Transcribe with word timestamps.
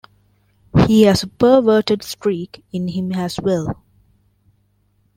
He 0.87 1.03
has 1.03 1.21
a 1.21 1.27
perverted 1.27 2.01
streak 2.01 2.65
in 2.73 2.87
him 2.87 3.11
as 3.11 3.39
well. 3.39 3.83